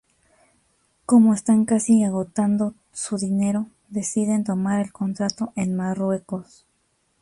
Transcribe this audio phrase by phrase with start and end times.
[1.05, 6.65] Como están casi agotando su dinero, deciden tomar el contrato en Marruecos.